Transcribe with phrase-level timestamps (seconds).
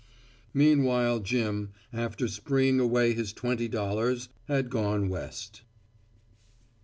[0.55, 5.61] Meanwhile Jim, after spreeing away his twenty dollars, had gone West.